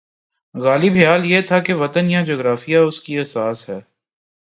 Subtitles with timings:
[0.55, 3.79] غالب خیال یہ تھا کہ وطن یا جغرافیہ اس کی اساس ہے۔